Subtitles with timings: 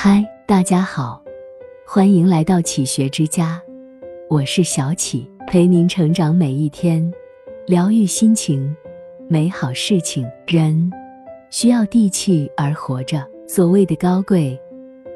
[0.00, 1.20] 嗨，大家好，
[1.84, 3.60] 欢迎来到启学之家，
[4.30, 7.12] 我是小启，陪您成长每一天，
[7.66, 8.72] 疗愈心情，
[9.28, 10.24] 美好事情。
[10.46, 10.88] 人
[11.50, 14.56] 需要地气而活着，所谓的高贵，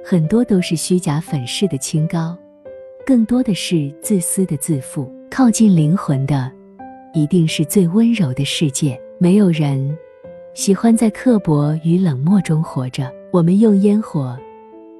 [0.04, 2.36] 很多都是虚假粉饰的清高，
[3.06, 5.08] 更多的是自私的自负。
[5.30, 6.50] 靠近灵魂的，
[7.14, 9.00] 一定是最温柔的世界。
[9.20, 9.96] 没有人
[10.54, 13.08] 喜欢在刻薄与冷漠中活着。
[13.30, 14.36] 我们用烟火。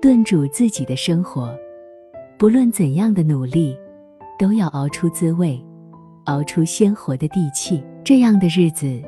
[0.02, 1.56] 炖煮自己的生活，
[2.36, 3.78] 不论怎样的努力，
[4.36, 5.64] 都要熬出滋味，
[6.24, 7.80] 熬出鲜活的地气。
[8.02, 9.00] 这样的日子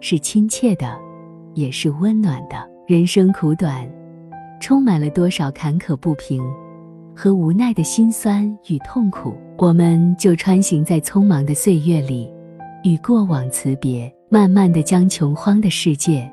[0.00, 0.98] 是亲切的，
[1.52, 2.56] 也是温暖的。
[2.86, 3.86] 人生苦短，
[4.58, 6.42] 充满了多少坎坷不平
[7.14, 9.34] 和无奈的辛酸与痛苦。
[9.58, 12.32] 我们就穿行在匆忙的岁月里，
[12.84, 16.26] 与过往辞别，慢慢的将穷荒的世界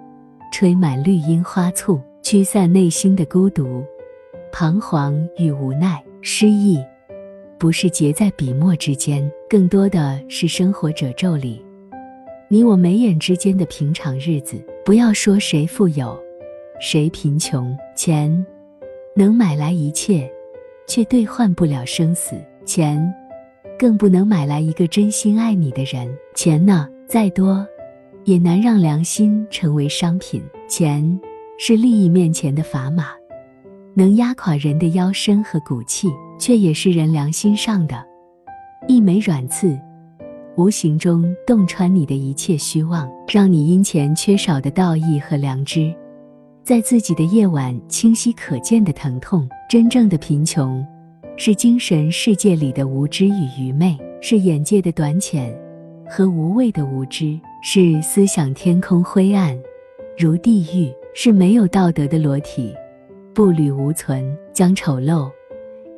[0.54, 3.84] 吹满绿荫花簇，驱散内心的孤独。
[4.58, 6.82] 彷徨与无奈，失意
[7.60, 11.62] 不是结在笔墨之间，更多的是生活褶皱里，
[12.48, 14.56] 你我眉眼之间的平常日子。
[14.86, 16.18] 不要说谁富有，
[16.80, 18.46] 谁贫穷，钱
[19.14, 20.32] 能买来一切，
[20.88, 23.14] 却兑换不了生死；钱
[23.78, 26.10] 更不能买来一个真心爱你的人。
[26.34, 27.68] 钱呢，再多
[28.24, 30.42] 也难让良心成为商品。
[30.70, 31.20] 钱
[31.60, 33.08] 是利益面前的砝码。
[33.98, 38.06] 能压垮人的腰身和骨气，却也是人良心上的
[38.90, 39.80] 一枚软刺，
[40.58, 45.96] 无形中洞穿你的一切虚妄，让你因钱缺少的道义和良知，
[46.62, 49.48] 在自己的夜晚清晰可见的疼痛。
[49.70, 50.86] 真正的贫穷，
[51.38, 55.58] 是精神世界里的无知与愚昧，是眼界的短浅
[56.06, 59.58] 和无畏的无知，是思想天空灰暗
[60.18, 62.74] 如地狱，是没有道德的裸体。
[63.36, 65.30] 步履无存，将丑陋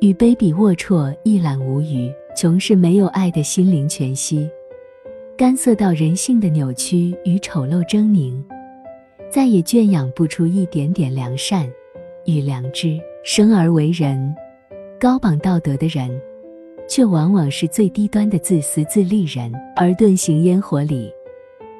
[0.00, 2.12] 与卑鄙龌龊一览无余。
[2.36, 4.50] 穷是没有爱的心灵全息，
[5.36, 8.42] 干涩到人性的扭曲与丑陋狰狞，
[9.30, 11.68] 再也圈养不出一点点良善
[12.26, 12.98] 与良知。
[13.22, 14.34] 生而为人，
[14.98, 16.10] 高榜道德的人，
[16.88, 19.52] 却往往是最低端的自私自利人。
[19.76, 21.12] 而遁形烟火里，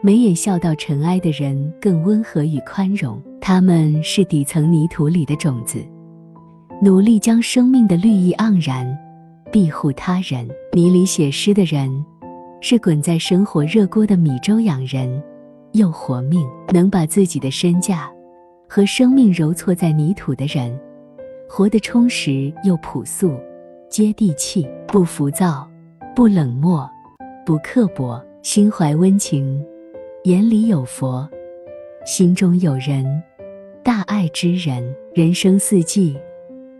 [0.01, 3.21] 眉眼笑到尘埃的人，更温和与宽容。
[3.41, 5.85] 他们是底层泥土里的种子，
[6.81, 8.87] 努力将生命的绿意盎然，
[9.51, 10.49] 庇护他人。
[10.73, 11.91] 泥里写诗的人，
[12.61, 15.21] 是滚在生活热锅的米粥养人，
[15.73, 16.47] 又活命。
[16.73, 18.09] 能把自己的身价
[18.69, 20.79] 和生命揉搓在泥土的人，
[21.49, 23.33] 活得充实又朴素，
[23.91, 25.69] 接地气，不浮躁，
[26.15, 26.89] 不冷漠，
[27.45, 29.61] 不刻薄，心怀温情，
[30.29, 31.27] 眼里有佛，
[32.05, 33.03] 心中有人。
[33.83, 36.19] 大爱之人，人生四季，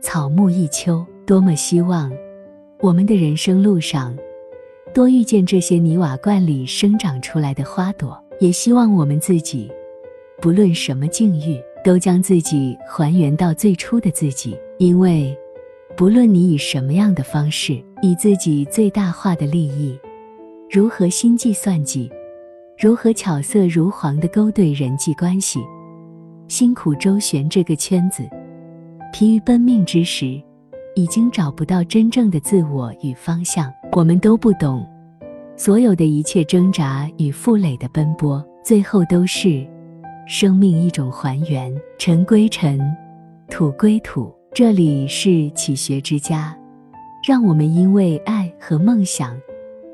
[0.03, 1.03] 草木一秋。
[1.25, 2.13] 多么希望
[2.79, 4.15] 我们的人生路上，
[4.93, 8.23] 多遇见这些泥瓦罐里生长出来的花朵。
[8.39, 9.73] 也希望我们自己，
[10.43, 14.59] 不论什么境遇，都将自己还原到最初的自己。
[14.77, 15.35] 因为，
[15.97, 19.99] 不论你以什么样的方式，以自己最大化的利益，
[20.69, 22.13] 如何心计算计，
[22.81, 25.59] 如何巧色如簧的勾兑人际关系。
[26.47, 28.23] 辛苦周旋这个圈子，
[29.13, 30.41] 疲于奔命之时，
[30.95, 33.69] 已经找不到真正的自我与方向。
[33.97, 34.87] 我们都不懂，
[35.57, 39.67] 所有的一切挣扎与负累的奔波，最后都是
[40.29, 41.75] 生命一种还原。
[41.99, 42.79] 尘归尘，
[43.51, 44.33] 土归土。
[44.55, 46.57] 这里是启学之家，
[47.27, 49.37] 让我们因为爱和梦想